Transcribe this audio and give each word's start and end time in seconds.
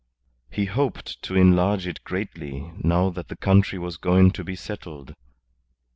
He 0.49 0.65
hoped 0.65 1.21
to 1.21 1.35
enlarge 1.35 1.85
it 1.85 2.03
greatly 2.03 2.73
now 2.77 3.11
that 3.11 3.27
the 3.27 3.35
country 3.35 3.77
was 3.77 3.97
going 3.97 4.31
to 4.31 4.43
be 4.43 4.55
settled. 4.55 5.13